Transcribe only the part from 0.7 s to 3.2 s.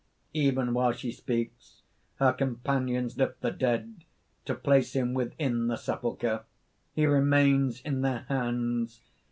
while she speaks, her companions